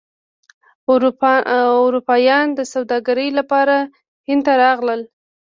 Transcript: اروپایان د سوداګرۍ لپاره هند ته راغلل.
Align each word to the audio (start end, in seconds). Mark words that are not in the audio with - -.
اروپایان 1.85 2.45
د 2.55 2.59
سوداګرۍ 2.73 3.29
لپاره 3.39 3.75
هند 4.27 4.41
ته 4.45 4.53
راغلل. 4.63 5.01